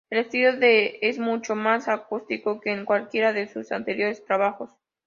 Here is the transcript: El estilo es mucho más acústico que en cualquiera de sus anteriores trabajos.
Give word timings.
El 0.09 0.17
estilo 0.17 0.53
es 0.59 1.19
mucho 1.19 1.53
más 1.55 1.87
acústico 1.87 2.59
que 2.59 2.71
en 2.71 2.85
cualquiera 2.85 3.33
de 3.33 3.47
sus 3.47 3.71
anteriores 3.71 4.25
trabajos. 4.25 4.71